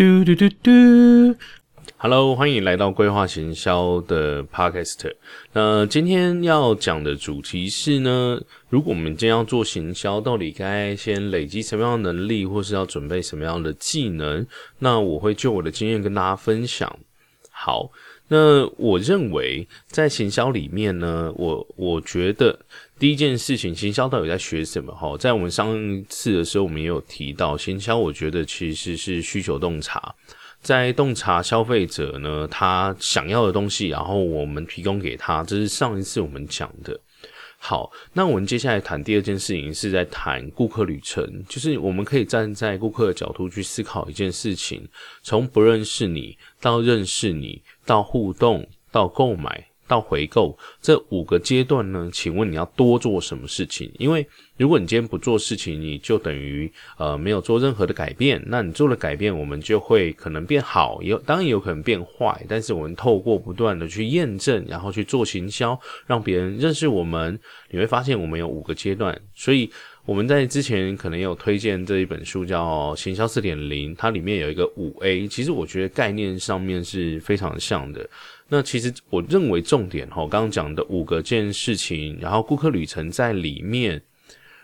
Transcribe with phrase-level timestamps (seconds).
[0.00, 1.36] 嘟嘟嘟嘟
[1.98, 5.12] ，Hello，欢迎来到规划行销的 Podcast。
[5.52, 8.40] 那今天要讲的主题是呢，
[8.70, 14.46] 如果我们今天要做行销，到底该先累积什么样的能力，或是要准备什么样的技能？
[14.78, 16.98] 那我会就我的经验跟大家分享。
[17.50, 17.90] 好，
[18.28, 22.58] 那我认为在行销里面呢，我我觉得
[23.00, 24.94] 第一件事情，行销到底在学什么？
[24.94, 30.14] 哈，在我们上一次的时候，我们也有提到，行销我觉得其实是需求洞察，
[30.60, 37.00] 在洞察消费者呢他想要的东西，然后我们提供给他，这是上一次我们讲的。
[37.56, 44.86] 好，那我们接下来谈第二件事情，是在谈顾客旅程，就是我们可以站在顾客的角度去思考一件事情，
[45.22, 49.69] 从不认识你到认识你，到互动，到购买。
[49.90, 52.08] 到回购这五个阶段呢？
[52.12, 53.90] 请问你要多做什么事情？
[53.98, 54.24] 因为
[54.56, 58.40] 如果你今天不做事情，你就等于呃没有做任何的改变。
[58.46, 62.40] 那你做了改变，我们就会可能变好，也当然有可能变坏。
[62.48, 67.36] 但是我们透过不断的去验证，然后去做行销，让别人认识我们，
[67.70, 69.20] 你会发现我们有五个阶段。
[69.34, 69.68] 所以
[70.04, 78.08] 我们在之前可能有推荐这一本书叫《行销四点零》，它里面有一个五 A，其实我觉得概念上面是非常像的。
[78.50, 84.02] 那其实我认为重点哈，刚刚讲的五个件事情，然后顾客旅程在里面。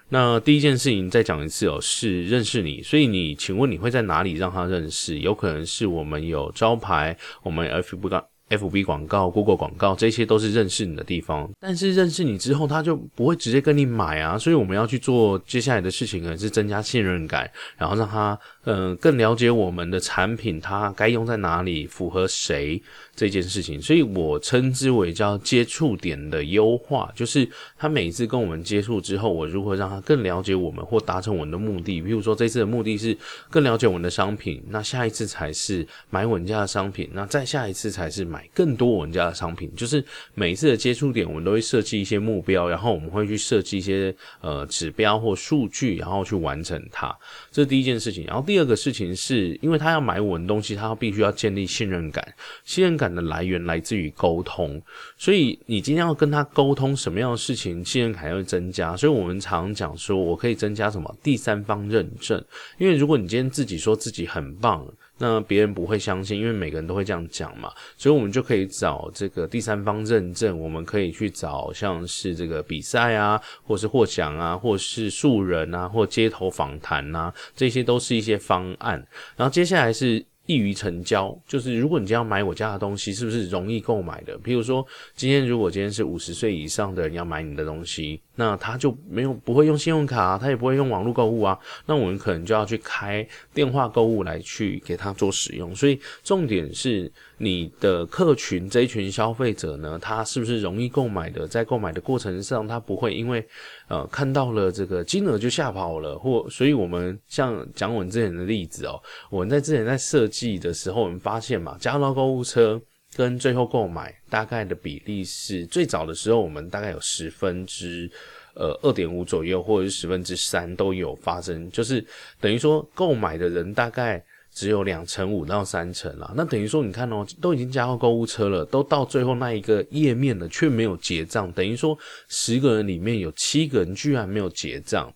[0.08, 2.82] 那第一件事情再讲一次哦，是认识你。
[2.82, 5.18] 所以你，请问你会在哪里让他认识？
[5.20, 8.22] 有可能是我们有招牌，我们 F 不告。
[8.48, 11.50] F B 广告、Google 广告，这些都是认识你的地方。
[11.58, 14.38] 但是认识你之后，他就不会直接跟你买啊。
[14.38, 22.80] 所以我们要去做接下来的事情，可能是增加信任感，然后让他嗯更了解我们的产品，它该用在哪里，符合谁
[23.16, 23.82] 这件事情。
[23.82, 32.00] 所以我称之为叫接触点的优化，就是他每一次跟我们接触之后，我如何让他更了解我们，或达成我们的目的。
[32.00, 33.16] 比如说这次的目的是
[33.50, 38.36] 更了解我们的商品，那下一次才是买我们家的商品，那再下一次才是买。
[38.36, 47.16] 买更多我们家的商品，就是每一次的接触点，我们都会设计一些目标，然后我们会去设计一些呃指标或数据，然后去完成它。
[47.50, 48.26] 这是第一件事情。
[48.26, 52.26] 然后第第二个事情是，因为他要买我们东西，他必须要建立信任感。
[52.64, 54.80] 信任感的来源来自于沟通，
[55.18, 58.96] 所以你今天要跟他沟通什么样的事情，信任感要增加。
[58.96, 62.42] 所以我们常讲说，我可以增加什么第三方认证，
[62.78, 64.88] 因为如果你今天自己说自己很棒。
[65.18, 79.04] 那别人不会相信，因为每个人都会这样讲嘛，所以我们就可以找这个第三方认证，我们可以去找像是这个比赛啊，或是获奖啊，或是素人啊，或街头访谈啊，这些都是一些方案。
[79.36, 80.24] 然后接下来是。
[80.46, 84.38] 易于成交，就是如果你今天要买我家的东西，是不是容易购买的？
[84.38, 95.74] 比如说，今天如果今天是五十岁以上的人要买你的东西，那他就没有不会用信用卡，他也不会用网络购物啊，那我们可能就要去开电话购物来去给他做使用。
[95.74, 97.12] 所以重点是。
[97.38, 101.46] 你的客群这一群消费者呢，他是不是容易购买的？
[101.46, 103.46] 在购买的过程上，他不会因为
[103.88, 112.80] 呃看到了这个金额就吓跑了，或所以我们像讲我们之前的例子哦，我们在之前在设计的时候，我们发现嘛，加到购物车
[113.14, 118.10] 跟最后购买大概的比例是最早的时候，我们大概有十分之
[118.54, 122.04] 呃二点五左右，或者是十分之三都有发生，就是
[122.40, 124.24] 等于说购买的人大概。
[124.56, 131.96] 只有两成五到三成啦，那等于说你看哦，都已经加到购物车了，都到最后那一个页面了，却没有结账，等于说
[132.28, 135.12] 十个人里面有七个人居然没有结账。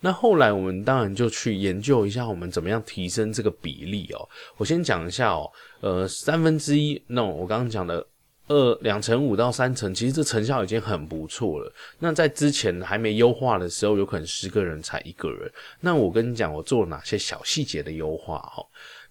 [0.00, 4.28] 那后来我们当然就去研究一下，我们怎么样提升这个比例哦。
[4.58, 5.50] 我先讲一下哦，
[5.80, 8.06] 呃，三分之一，那我刚刚讲的
[8.52, 11.72] 二两成五到三成，其实这成效已经很不错了。
[11.98, 15.50] 那在之前还没优化的时候，有可能十个人才一个人。
[15.80, 18.62] 那我跟你讲，我做了哪些小细节的优化哈？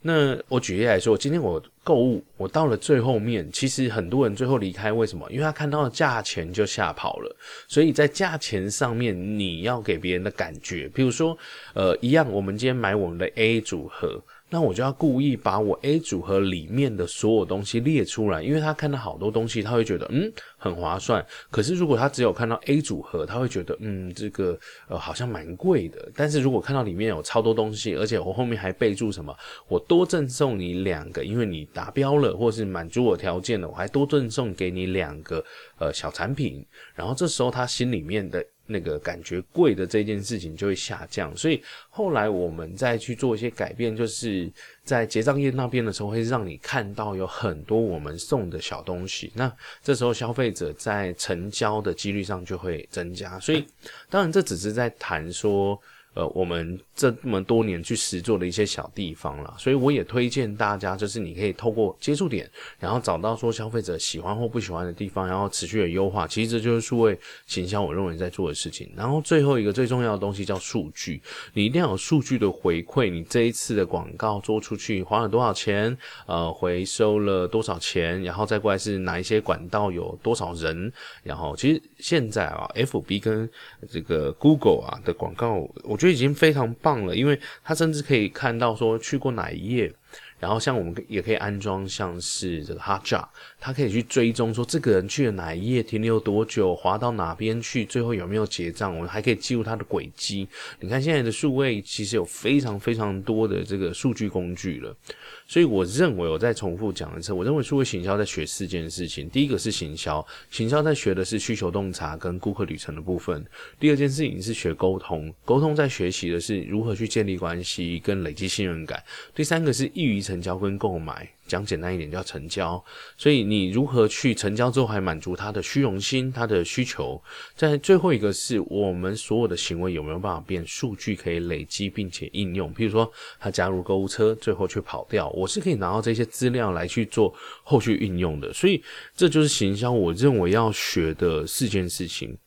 [0.04, 5.28] 那我举例来说，今天我购物，我到了最后面，其实很多人最后离开，为什么？
[5.32, 7.36] 因为他看到价钱就吓跑了。
[7.68, 11.38] 所以在价钱上面，你要给别人的感觉，比如说，
[11.74, 14.22] 呃，一样，我们今天买我们的 A 组合。
[14.52, 21.26] 那我就要故意把我 A 组合里面的所有东西列出来，因为他看到好多东西，他会觉得嗯很划算。
[21.50, 24.60] 可是如果他只有看到 A 组合，他会觉得嗯这个
[24.90, 26.12] 呃好像蛮贵的。
[26.14, 29.34] 但是如果看到里面有超多东西，而且我后面还备注什么，
[29.70, 35.42] 我多赠送你两个，因为你达标了或是满足我条件了，我还多赠送给你两个
[35.80, 36.66] 呃小产品。
[36.94, 38.46] 然后这时候他心里面的。
[38.72, 44.52] 那个感觉贵的这件事情就会下降，所以后来我们再去做一些改变，就是
[44.84, 49.32] 在结账页那边的时候，会让你看到有很多我们送的小东西。
[49.36, 49.52] 那
[49.84, 53.40] 这时候消费者在成交的几率上就会增加。
[53.40, 53.66] 所以
[54.10, 55.80] 当然这只是在谈说，
[56.14, 62.50] 呃，我们这么多年去实做的一些小地方了，所以我也推荐大家，就是你可以透过接触点，
[62.80, 66.28] 然后找到说消费者喜欢或不喜欢的地方，然后持续的优化。
[66.28, 67.18] 其实这就是数位
[67.48, 68.92] 行销我认为在做的事情。
[68.96, 71.22] 然后最后一个最重要的东西叫数据，
[71.54, 80.92] 你一定要有数据的回馈，你这一次的广告做出去花了多少钱，呃，回收了多少钱，然后再过来是哪一些管道有多少人，
[81.24, 83.50] 然后其实现在啊，FB 跟
[83.90, 86.02] 这个 Google 啊的广告，我。
[86.02, 89.94] 觉得已经非常棒了，因为它甚至可以看到说去过哪一页。
[90.42, 93.24] 然后像我们也可以安装像是这个 Hotjar，
[93.60, 100.48] 它可以去追踪说这个人去了哪一页，停留多久，滑到哪边去，最后有没有结账，我们还可以记录他的轨迹。
[100.80, 104.98] 你看现在的数位其实有非常非常多的这个数据工具了，
[105.46, 113.40] 所以我认为我再重复讲一次，我认为数位行销在学四件事情，第一个是行销，行销在学的是需求洞察跟顾客旅程的部分；
[113.80, 118.98] 第二件事情是学沟通，沟通在学习的是如何去建立关系跟累积信任感；
[119.36, 120.20] 第三个是易于。
[120.32, 122.82] 成交跟购买，讲简单一点叫成交。
[123.18, 127.22] 所以你如何去成交之后还满足他的虚荣心、他的需求？
[127.54, 132.74] 在最后一个是我们所有的行为有没有办法变数据可以累积并且应用？
[132.74, 133.12] 譬如说
[133.42, 138.54] 他加入购物车，最后却跑掉，我是可以拿到这些资料来去做后续运用的。
[138.54, 138.82] 所以
[139.14, 142.38] 这就是行销，我认为要学的四件事情。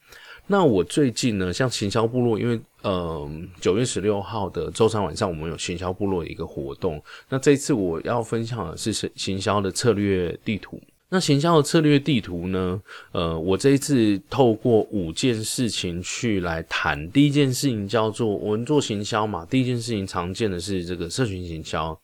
[0.46, 3.30] 那我最近呢，像行销部落，因为呃
[3.60, 7.02] 九月十六号的周三晚上，我们有行销部落一个活动。
[7.28, 10.80] 那这一次我要分享的是行销的策略地图。
[11.08, 12.80] 那行销的策略地图呢，
[13.12, 17.08] 呃，我这一次透过五件事情去来谈。
[17.10, 21.98] 第一件事情叫做我们做行销嘛，第一件事情常见的是这个社群行销。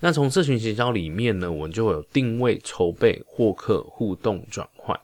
[0.00, 4.98] 那从社群行销里面呢，我们就会有定位、筹备、获客、互动、转换。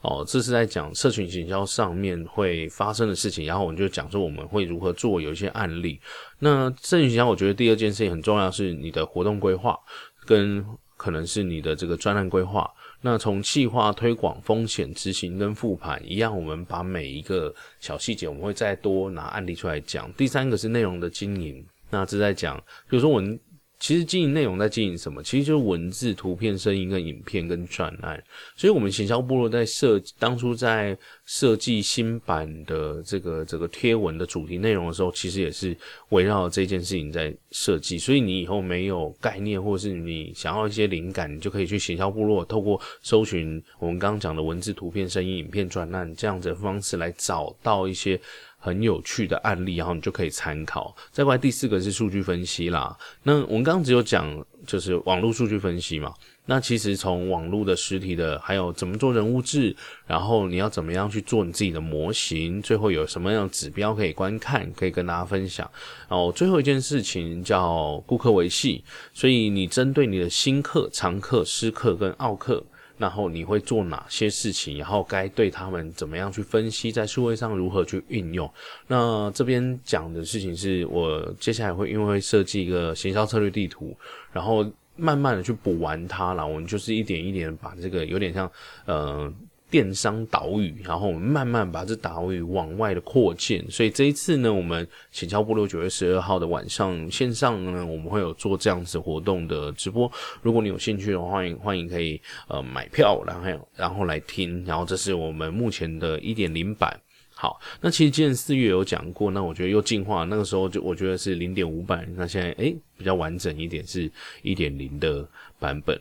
[0.00, 6.00] 哦，这是在讲社群行销上面会发生的事情，然后我们就讲说我们会如何做，有一些案例。
[6.38, 9.78] 那社群行销，我觉得第二件事情很重要，是你的活动规划
[10.24, 10.64] 跟
[10.96, 12.70] 可能是你的这个专案规划。
[13.00, 20.12] 那从计划、推广、风险、执行跟复盘一样，我们把每一个小细节，我们会再多拿案例出来讲。
[20.12, 22.56] 第三个是内容的经营，那这在讲，
[22.88, 23.38] 比如说我们。
[23.80, 25.22] 其实经营内容在经营什么？
[25.22, 28.22] 其实就是文字、图片、声音跟影片跟专案。
[28.56, 35.76] 所以，我们行销部落在设当初在设计新版的这个这个贴文的主题内容的时候，其实也是
[36.08, 37.98] 围绕这件事情在设计。
[37.98, 48.20] 所以，你以后没有概念，或是你想要一些灵感，你就可以去行销部落，透过搜寻我们刚刚讲的文字、图片、声音、影片、专案这样子的方式来找到一些。
[48.58, 50.94] 很有趣的案例，然后你就可以参考。
[51.10, 52.96] 再过来第四个是数据分析啦。
[53.22, 56.12] 那我们刚刚只有讲就是网络数据分析嘛。
[56.50, 59.76] 那其实从网络的实体的，还有怎么做人物志，
[60.06, 65.70] 然后你要怎么样去做你自己的模型，最后有什么样的指标可以观看，可以跟大家分享。
[66.08, 68.82] 然后最后一件事情叫顾客维系，
[69.12, 72.64] 所以你针对你的新客、常客、师客跟奥客。
[72.98, 74.76] 然后你会做哪些事情？
[74.76, 78.52] 然后该对他们怎么样去分析，在数位上如何去运用？
[78.86, 83.96] 那这边讲的事情是我接下来会因为设计一个行销策略地图，
[84.32, 86.46] 然后慢慢的去补完它了。
[86.46, 88.50] 我们就是一点一点把这个有点像
[88.84, 89.32] 呃。
[89.70, 93.64] 电商岛屿，然后我们慢慢把这岛屿往外的扩建。
[93.70, 100.10] 所以这一次呢，我们请销部落九月十二号的晚上线上呢，我们会有做这样子活动的直播。
[100.42, 104.64] 如果你有兴趣的话，欢迎欢迎可以呃买票，然后然后来听。
[104.64, 106.98] 然后这是我们目前的一点零版。
[107.34, 110.24] 好，那其实今年四月有讲过，那我觉得又进化。
[110.24, 114.10] 那个时候就我觉得是零点五版，那现在诶比较完整一点，是
[114.42, 115.24] 一点零的
[115.58, 115.96] 版本。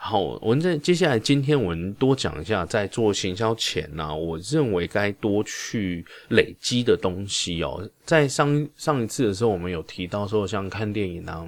[0.00, 7.86] 好，我们在接下来今天我们多讲一下，在做行销前呢，我认为该多去累积的东西哦。
[8.04, 11.44] 在上上一次的时候，我们有提到说，像看电影啊，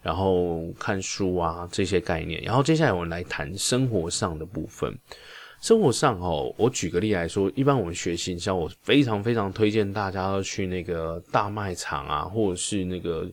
[0.00, 2.42] 然后看书啊这些概念。
[2.42, 4.98] 然后接下来我们来谈生活上的部分。
[5.60, 13.30] 生活上哦，我举个例来说，一般我们学行销，我非常非常推荐大家去那个大卖场啊，或者是那个。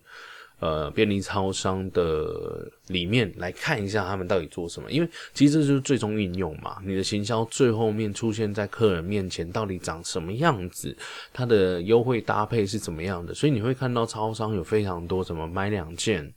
[0.62, 6.78] 呃，便利超商的里面来看一下他们到底做什么，因为其实这就是最终运用嘛。
[6.86, 10.96] 你的行销最后面出现在客人面前，到底长什么样子，
[11.34, 16.32] 它的优惠搭配是怎么样的，所以你会看到超商有非常多什么买两件，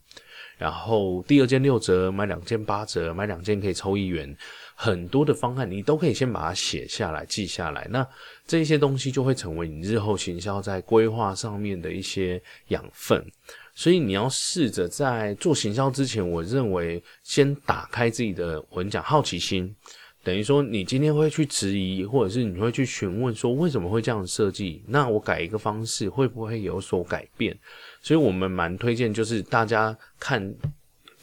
[0.57, 4.35] 然后第二件六折，买两件八折，买两件可以抽一元，
[4.75, 8.07] 很多的方案你都可以先把它写下来记下来，那
[8.47, 13.23] 这些东西就会成为你日后行销在规划上面的一些养分。
[13.75, 19.75] 所以你要试着在做行销之前，我认为先打开自己的，我讲好奇心，
[20.23, 24.83] 等于说你今天会去质疑，或者是你会去询问说为什么会这样设计？
[24.87, 27.59] 那我改一个方式会不会有所改变？
[28.01, 30.55] 所以我们蛮推荐，就是大家看。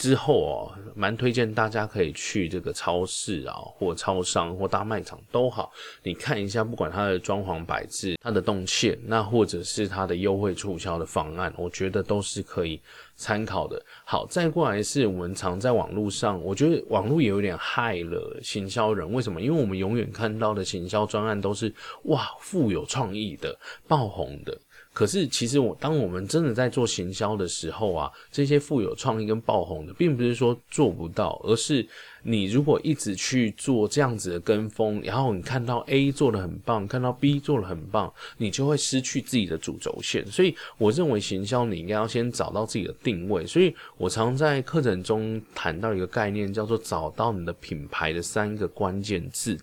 [0.02, 12.82] 之后哦，蛮推荐大家可以去这个超市啊，或超商或大卖场都好，你看一下，不管它的装潢摆置、它的动线，那或者是它的优惠促销的方案，我觉得都是可以
[13.16, 13.80] 参考的。
[14.04, 19.14] 好，再过来是我们常在网络上，我觉得网络也有点害了行销人。
[19.14, 19.40] 为什么？
[19.40, 21.72] 因为我们永远看到的行销专案都是
[22.06, 23.56] 哇，富有创意的、
[23.88, 24.60] 爆红的。
[24.94, 31.88] 可是，其实我当我们真的在做行销的时候啊，这些富有创意跟爆红的，并不是说做不到，而是
[32.24, 40.26] 你如果一直去做这样子的跟风，然后你看到 A 做的很棒，看到 B 做的很棒，你就会失去自己的主轴线。
[40.28, 43.46] 所以，我认为行销你应该要先找到自己的定位。
[43.46, 49.58] 所以我常在课程中谈到一个概念，叫做找到你的品牌的三个关键字。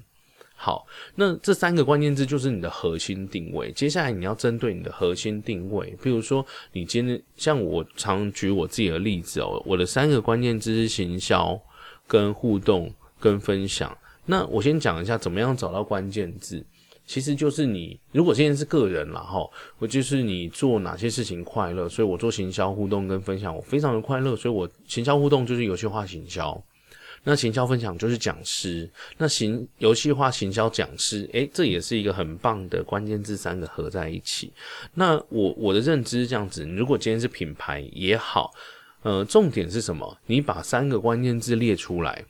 [0.60, 0.84] 好，
[1.14, 3.70] 那这三个关键字就是你的核心定位。
[3.70, 11.56] 接下来你要针对你的核心定位，比如说你今天像我常举我自己的例子哦，我的三个关键字是行销、
[12.08, 13.96] 跟互动、跟分享。
[14.26, 16.66] 那我先讲一下怎么样找到关键字，
[17.06, 19.48] 其实就是你如果现在是个人了哈，
[19.78, 26.60] 我就是你做哪些事情快乐，所以我做行销、互动跟分享，我非常的快乐，所以我行销互动就是游戏化行销。
[27.24, 34.52] 那行销分享就是讲师，那行游戏化行销讲师，诶，这也是一个很棒的关键字，三个合在一起。
[34.94, 38.50] 那我我的认知是这样子，如果今天是品牌也好，
[39.02, 40.16] 呃，重点是什么？
[40.26, 42.24] 你把三个关键字列出来，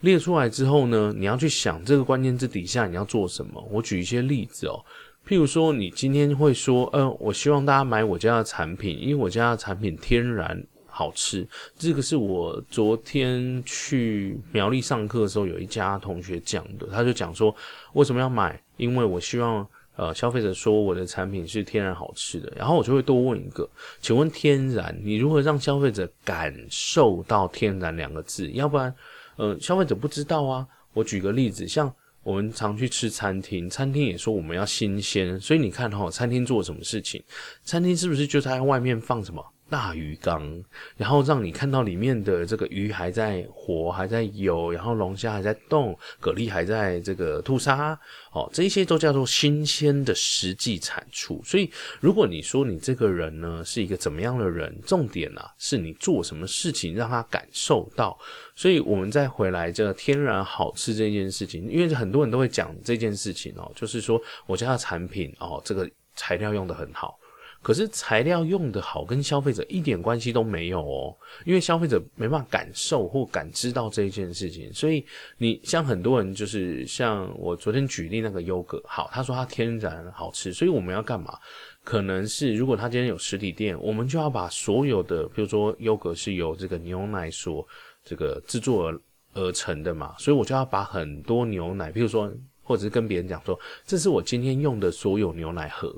[0.00, 3.62] 列出来之后呢，你要去想这个关键字底下你要做什么。
[3.70, 4.84] 我举一些例子哦，
[5.28, 10.66] 譬如说你今天会说，嗯，我希望大家买我家的产品，因为我家的产品天然。
[11.00, 16.86] 好吃，这个是我昨天去苗栗上课的时候，有一家同学讲的。
[16.88, 17.56] 他就讲说，
[17.94, 18.62] 为什么要买？
[18.76, 19.66] 因为我希望
[19.96, 22.52] 呃消费者说我的产品是天然好吃的。
[22.54, 23.66] 然后我就会多问一个，
[24.02, 28.50] 请问天然，你如何让消费者感受到天然两个字？
[28.50, 28.94] 要不然，
[29.36, 30.66] 呃，消费者不知道啊。
[30.92, 31.90] 我举个例子，像
[32.22, 37.24] 我们常去吃餐厅，餐厅也说我们要新鲜，所以你看哈，餐厅做什么事情？
[37.64, 39.42] 餐厅是不是就在外面放什么？
[39.70, 40.62] 大鱼缸，
[40.96, 47.98] 然后让你看到里面的这个鱼还在活，还在游，然后龙虾还在动，蛤蜊还在这个吐沙，
[48.32, 51.40] 哦，这些都叫做新鲜的实际产出。
[51.44, 58.18] 所以，如果你说你这个人呢是一个怎么样的人，重点啊是你做什么事情让他感受到。
[58.56, 67.19] 所以，我们再回来这个天然好吃这件事情，因为很多人都会讲这件事情哦，就是说我家的产品哦，这个材料用的很好。
[67.62, 75.04] 可是材料用的好跟消费者一点关系都没有哦，因为消费者没办法感受或感知到这一件事情，所以
[75.36, 81.38] 你像很多人就是像我昨天举例那个优格，好，他说他天然好吃，所以我们要干嘛？
[81.84, 87.66] 可能是如果他今天有实体店，我们就要把所有的，比如说优格是由这个牛奶所
[88.04, 89.00] 这个制作而
[89.34, 95.94] 而成的嘛，所以我就要把很多牛奶，比如说或者是跟别人讲说，这是我今天用的所有牛奶盒。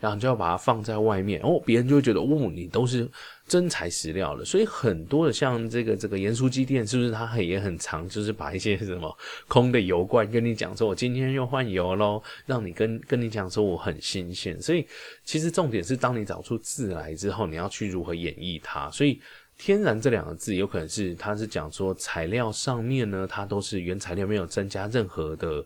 [0.00, 3.08] 然后就要把它放在外面，哦，别人就会觉得，哦，你都是
[3.48, 4.44] 真材实料的。
[4.44, 9.12] 所以很多的像这个这个盐酥鸡店，是不是它也很长，就是把一些什么
[9.48, 14.60] 空的油罐跟你讲说，我今天又换油喽，让你跟 跟你讲说我很新鲜。
[14.62, 14.86] 所以
[15.24, 18.88] 其实重点是，当你找出字来之后，你要去如何演绎它。
[18.92, 19.20] 所以
[19.56, 25.64] 天然这两个字，有可能是它是讲说材料上面呢，它都是原材料，没有增加任何的。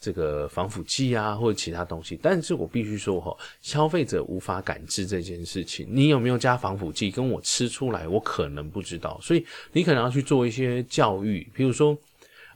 [0.00, 5.86] 这个防腐剂啊，或者其他东西，但是我必须说哈，消费者无法感知这件事情。
[5.90, 11.94] 你有没有加防腐剂，跟我吃出来，我可能不知道，所以你可能要去做一些教育，比如说，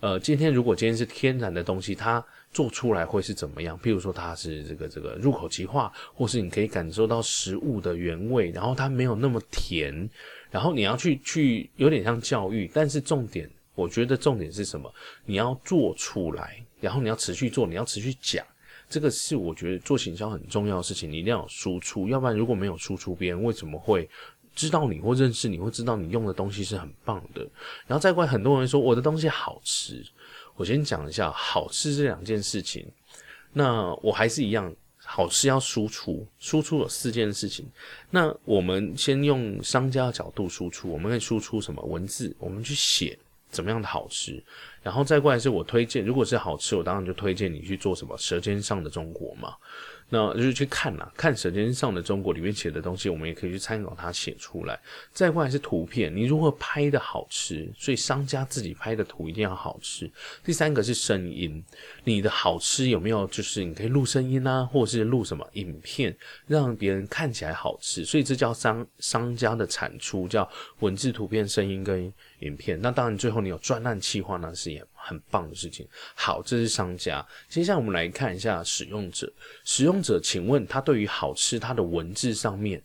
[0.01, 3.79] 呃，今天如果今天是天然的东西，它做出来会是怎么样？
[3.81, 10.09] 譬如说它是这个这个入口即化，或是你可以感受到食物的原味，然后它没有那么甜，
[10.51, 14.93] 然后你要去去有点像教育，但是重点，我觉得重点是什么？
[15.25, 16.65] 你要做出来。
[16.81, 18.45] 然后你要持续做，你要持续讲，
[18.91, 21.11] 这个是我觉得做行销很重要的事情。
[21.11, 24.07] 你一定要有输出，要不然如果没有输出，别人为什么会
[24.55, 27.41] 知道你或认识你，会知道你用的东西是很棒的？
[27.87, 30.05] 然后再怪很多人说我的东西好吃，
[30.57, 32.87] 我先讲一下好吃这两件事情。
[33.51, 37.67] 那我还是一样，好吃要输出，输出有四件事情。
[38.11, 42.37] 那我们先用商家的角度输出，我们可以输出什么文字？
[42.39, 43.19] 我们去写
[43.55, 44.43] 怎么样的好吃。
[44.83, 49.55] 然后再过来是我推荐，如果是好吃，我当然就推荐你去做什么《舌尖上的中国》嘛。
[50.15, 54.79] 那就是去看啦，看《舌尖上的中国》里面写的东西，我们也可以去参考它写出来。
[55.13, 60.09] 再过来是图片，你如何拍的好吃，所以商家自己拍的图一定要好吃。
[60.45, 61.61] 第三个是声音，
[62.05, 66.17] 你的好吃有没有就是你可以录声音啊，或者是录什么影片，
[66.47, 68.05] 让别人看起来好吃。
[68.05, 72.81] 所以这叫商商家的产出，叫文字、图片、声音跟影片。
[72.81, 75.85] 那当然最后你有专案企划，那是也很棒的事情。
[76.15, 77.27] 好，这是商家。
[77.49, 79.33] 接下来我们来看一下使用者，
[79.65, 79.95] 使用。
[80.05, 82.83] 者，请问他对于好吃，他的文字上面，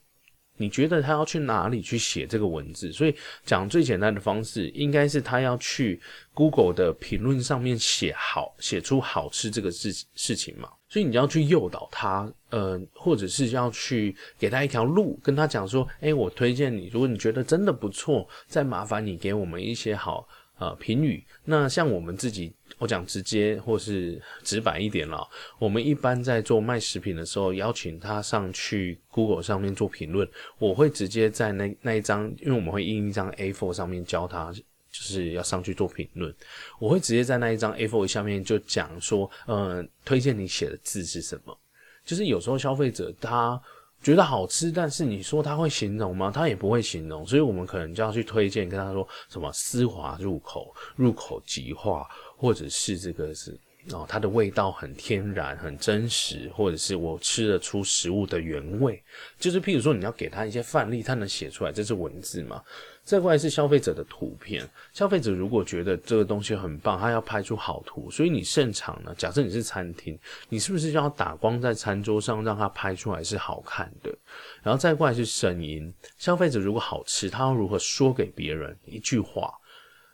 [0.55, 2.93] 你觉得他要去哪里去写这个文字？
[2.93, 3.13] 所以
[3.45, 5.99] 讲最简单的方式，应该是他要去
[6.33, 10.69] Google 的评论上面写好，写出好吃这个事事情嘛。
[10.87, 20.27] 所以你要去诱导他，呃，或者是要去给他一条路，跟他讲说，诶，我推荐你，如果你觉得真的不错，再麻烦你给我们一些好。
[20.59, 21.23] 呃，评语。
[21.45, 25.25] 那像我们自己，我讲直接或是直白一点了。
[25.57, 34.61] 我们一般在做卖食品的时候，邀请他上去 Google 上面做评论，我会直接在那那一张，因为我们会印一张 A4 上面教他，就
[34.91, 36.35] 是要上去做评论。
[36.77, 41.57] 我会直接在那一张 A4 下面就讲说，呃，推荐你写的字是什么。
[42.03, 43.61] 就是有时候消费者他。
[44.01, 46.31] 觉得好吃，但是你说他会形容吗？
[46.33, 53.57] 他也不会形容，所以我们可能就要去推荐，跟他说什么丝滑入口、入口即化，或者是这个是。
[53.91, 59.01] 哦，它的味道很天然、很真实，或者是我吃得出食物的原味。
[59.39, 62.61] 就是譬如说，你要给他一些范例，他能写出来，这是文字嘛？
[63.09, 64.63] 再过来是消费者的图片。
[64.93, 69.11] 消费者如果觉得这个东西很棒，他要拍出好图，所以你现场呢？
[69.17, 70.15] 假设你是餐厅，
[70.47, 74.15] 你是不是就要打光在餐桌上，让他拍出来是好看的？
[74.61, 75.91] 然后再过来是声音。
[76.19, 79.51] 消费者如果好吃，他要如何说给别人一句话？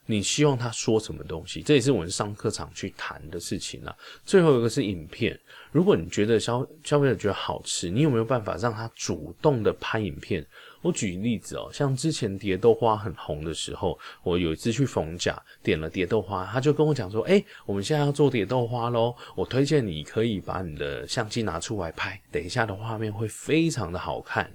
[0.06, 1.62] 你希望他说什么东西？
[1.62, 3.94] 这也是我们上课场去谈的事情了。
[4.24, 5.38] 最后一个是影片，
[5.76, 10.42] 如果你觉得消消费者觉得好吃，你有没有办法让他主动的拍影片？
[10.82, 24.50] 我举例子哦，像之前蝶豆花很红的时候，我有一次去逢甲点了蝶豆花，他就跟我讲说：“哎，我们现在要做蝶豆花喽，我推荐你可以把你的相机拿出来拍，等一下的画面会非常的好看。”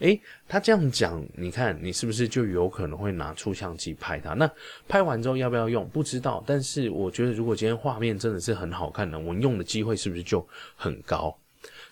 [0.00, 4.34] 诶，他这样讲，你看你是不是就有可能会拿出相机拍他？
[4.34, 4.50] 那
[4.86, 5.88] 拍完之后要不要用？
[5.88, 6.42] 不知道。
[6.46, 11.36] 但是我觉得，如果今天画面真的是很好看的，我们用的机会是不是就很高？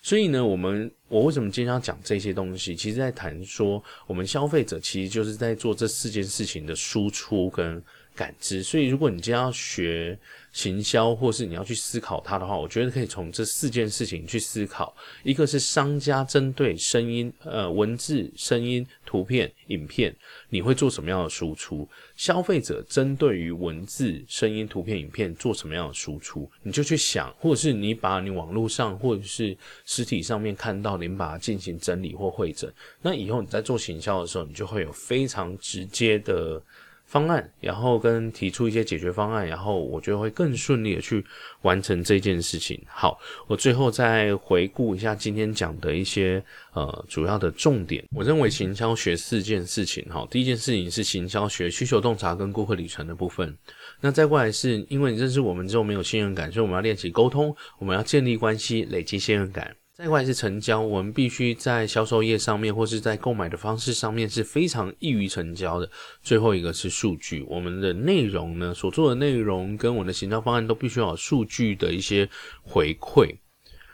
[0.01, 2.75] 所以呢，我们我为什么今天要讲这些东西？
[2.75, 7.83] 其实在谈说，我们消费者其实就是在做这四件事情的输出跟
[8.15, 8.63] 感知。
[8.63, 10.17] 所以，如果你今天要学，
[10.51, 14.95] 行销，或是你要去思考它的话，我觉得可以从这四件事情去思考。
[15.21, 20.15] 一个是商家针对声音、呃文字、声音、图片、影片，
[20.47, 21.85] 你会做什么样的输出？
[22.15, 26.49] 消费者针对于文字、声音、图片、影片做什么样的输出？
[26.63, 32.73] 你就去想，或者是你把你网络上或者是实体上面看到，你把它进行整理或会诊。
[33.01, 36.63] 那以后你在做行销的时候，你就会有非常直接的。
[37.05, 41.23] 方案，然后跟提出一些解决方案，然后我觉得会更顺利的去
[41.61, 42.81] 完成这件事情。
[42.87, 48.03] 好，我最后再回顾一下今天讲的一些呃主要的重点。
[48.11, 53.55] 我认为行销学四件事情，哈，第一件事情是行销学需求洞察跟顾客里程的部分。
[54.01, 59.75] 那再过来是因为你认识我们之后没有信任感，所以我们要练习沟通，我们要建立关系，累积信任感。
[59.97, 65.89] 再过来是成交，我们必须在销售页上面或是在购买的方式上面是非常易于成交的。
[66.21, 72.29] 最后一个是数据，我们的内容呢，所做的内容跟我的行销方案都必须要有数据的一些
[72.61, 73.33] 回馈。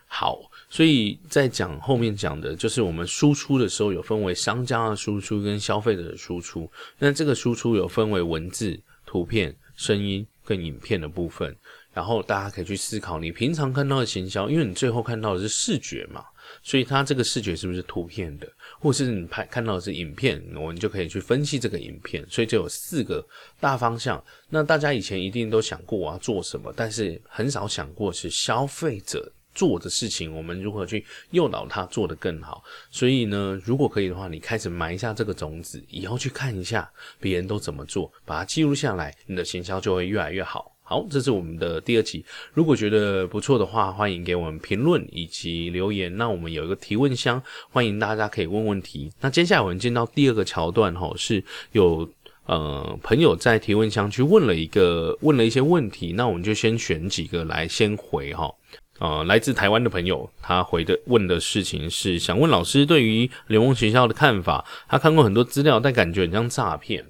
[0.07, 0.39] 好，
[0.71, 6.67] 所以在讲后面讲的就是我们输出的时候有分为商家的输出跟消费者的输出。
[6.97, 11.55] 那这个输出有分为文字、图片、声音跟影片的部分。
[11.93, 16.23] 然后大家可以去思考，你平常看到的行销，因为你最后看到的是视觉嘛，
[16.63, 18.47] 所以它这个视觉是不是图片的，
[18.79, 22.25] 或是你拍看到的是影片，我们就可以去分析这个影片。
[22.29, 23.25] 所以就有四个
[23.59, 24.23] 大方向。
[24.49, 32.63] 那大家以前一定都想过我要做什么，但是很少想过是消费者做的事情，我们如何去诱导他做得更好。
[32.89, 40.73] 所以呢，如果可以的话，你开始埋下这个种子，以后去看一下别人都怎么做，把它记录下来，你的行销就会越来越好。
[40.91, 42.21] 好，这是我们的第二集。
[42.53, 46.17] 如果觉得不错的话，欢迎给我们评论以及留言。
[46.17, 49.09] 那我们有一个提问箱，欢迎大家可以问问题。
[49.21, 52.11] 那接下来我们进到第二个桥段，哈，是有
[52.45, 58.53] 呃朋友在提问箱去问了一个问了一些问题，那我们就先选几个来先回哈。
[58.99, 64.65] 呃，来自台湾的朋友，他回的问的事情是想问老师对于联盟学校的看法。
[64.89, 67.05] 他看过很多资料，但感觉很像诈骗。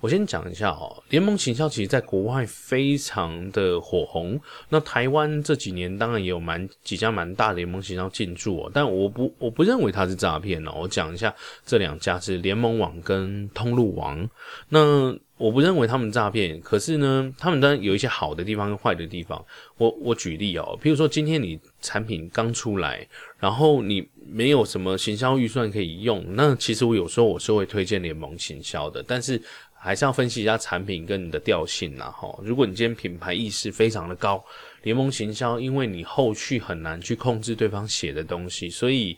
[0.00, 4.40] 我先讲一下哦，联盟行销其实在国外非常的火红。
[4.70, 10.72] 那台湾这几年当然也有蛮几家蛮大的联盟行销进驻哦，但我不我不认为它是诈骗哦。
[10.80, 11.34] 我讲一下
[11.66, 14.28] 这两家是联盟网跟通路网。
[14.70, 19.42] 那我不认为他们诈骗，可是呢，他们当然有一些好的地方跟坏的地方。
[19.76, 23.06] 我我举例哦，譬如说今天你产品刚出来，
[23.38, 29.40] 然后你没有什么行销预算可以用，那其实我有时候我是会推荐联盟行销的，但是。
[29.82, 32.38] 还是要分析一下产品跟你的调性啦，哈。
[32.42, 34.44] 如果你今天品牌意识非常的高，
[34.82, 39.16] 联盟行销，因为你后续很难去控制对方写的东西，所以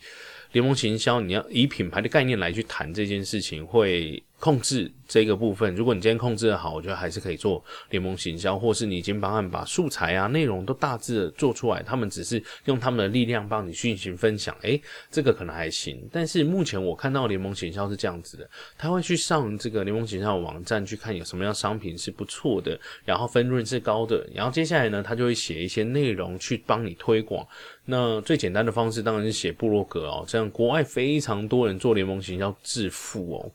[0.52, 4.90] 联盟行销你要以品牌的概念来去谈这件事情，会控制。
[5.06, 16.02] 这个部分，如果你今天控制的好，我觉得还是可以做联盟行销，或是你已经帮他们把素材啊、内容都大致的做出来，他们只是用他们的力量帮你进行分享，诶，这个可能还行。
[16.10, 27.46] 但是目前我看到联盟行销是这样子的，他会去上这个联盟行销的网站去看有什么样商品是不错的，然后分润是高的，然后接下来呢，他就会写一些内容去帮你推广。
[27.84, 33.52] 那最简单的方式当然是写部落格哦，这样国外非常多人做联盟行销致富哦。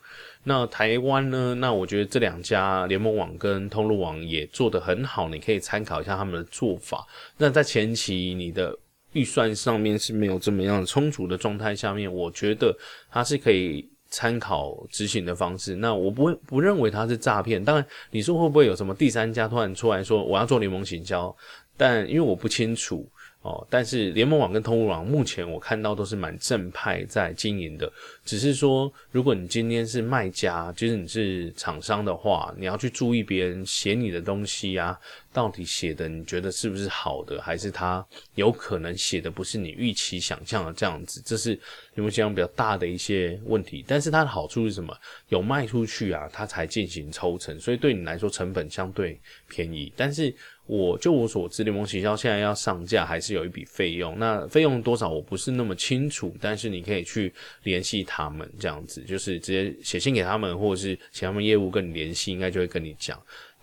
[0.50, 1.54] 那台湾呢？
[1.56, 7.06] 那我觉得这两家联盟网跟通路网也做得很好，你可以参考一下他们的做法。
[7.38, 8.74] 那在前期你的
[9.12, 12.74] 预算上面是没有这么样充足的状态下面，我觉得
[13.12, 15.76] 它是可以参考执行的方式。
[15.76, 17.62] 那我不会不认为它是诈骗。
[17.62, 21.36] 当然，你说会不会有什么第三家突然出来说我要做联盟行销？
[21.76, 23.06] 但因为我不清楚。
[23.42, 27.90] 哦，但是联盟网跟通路网目前我看到都是蛮正派在经营的，
[28.26, 35.00] 只是说如果你今天是卖家，就是你是厂商的话，你要去注意别人写你的东西啊，
[35.32, 41.52] 到底写的你觉得是不是好的，还是他有可能写的不是你预期想象的这样子，这是
[41.94, 43.86] 联盟行比较大的一些问题。
[43.88, 44.94] 但是它的好处是什么？
[45.30, 50.36] 有卖出去啊，它才进行抽成，所以对你来说成本相对便宜，但是。
[50.68, 54.20] 我就我所知，联盟学校现在要上架，还是有一笔费用。
[54.20, 56.36] 那费用多少，我不是那么清楚。
[56.40, 63.18] 但是你可以去联系他们，这样子就是直接写信给他们，或者是请他们业务跟你联系，应该就会跟你讲。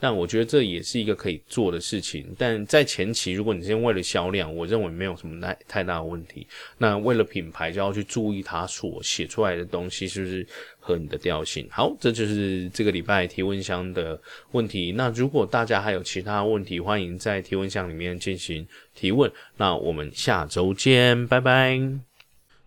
[0.05, 2.27] 但我觉得这也是一个可以做的事情。
[2.37, 6.47] 但在前期，如果你先为了销量，我认为没有什么太太大的问题。
[6.77, 10.47] 那为了品牌，就要去注意它所写出来的东西是不是。
[10.87, 14.21] 和你的调性，好，这就是这个礼拜提问箱的
[14.53, 14.93] 问题。
[14.93, 19.33] 那如果大家还有其他问题，欢迎在提问箱里面进行提问。
[19.57, 21.79] 那我们下周见，拜拜。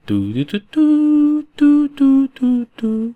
[0.08, 3.13] 嘟嘟嘟嘟嘟嘟嘟嘟。